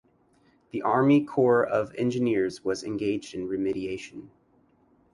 The 0.71 0.81
Army 0.81 1.23
Corps 1.25 1.63
of 1.63 1.93
Engineers 1.93 2.65
was 2.65 2.83
engaged 2.83 3.35
in 3.35 3.47
remediation. 3.47 4.29